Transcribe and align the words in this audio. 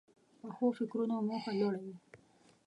پخو 0.41 0.65
فکرونو 0.77 1.15
موخه 1.27 1.51
لوړه 1.59 1.79
وي 1.85 1.95